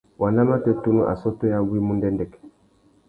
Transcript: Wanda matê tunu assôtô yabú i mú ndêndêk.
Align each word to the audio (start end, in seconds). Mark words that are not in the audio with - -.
Wanda 0.21 0.43
matê 0.49 0.71
tunu 0.81 1.01
assôtô 1.11 1.45
yabú 1.53 1.73
i 1.79 1.81
mú 1.85 1.93
ndêndêk. 1.97 2.31